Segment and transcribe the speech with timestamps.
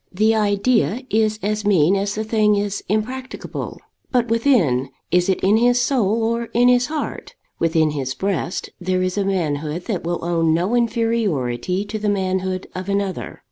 [0.11, 3.79] The idea is as mean as the thing is impracticable.
[4.11, 7.35] But within, is it in his soul or in his heart?
[7.59, 12.65] within his breast there is a manhood that will own no inferiority to the manhood
[12.73, 13.39] of another.